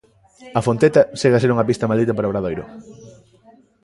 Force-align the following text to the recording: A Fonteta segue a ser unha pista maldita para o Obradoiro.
A 0.57 0.59
Fonteta 0.67 1.01
segue 1.19 1.37
a 1.37 1.41
ser 1.43 1.51
unha 1.53 1.67
pista 1.69 1.89
maldita 1.89 2.15
para 2.15 2.27
o 2.27 2.31
Obradoiro. 2.31 2.63